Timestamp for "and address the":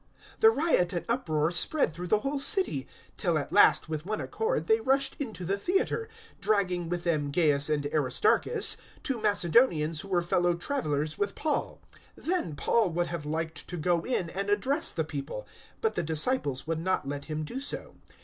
14.31-15.03